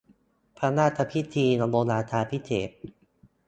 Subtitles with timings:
[0.57, 2.69] พระราชพิธีบรมราชาภิเษก